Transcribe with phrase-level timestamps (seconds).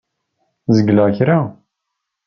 [0.75, 1.39] Zegleɣ kra?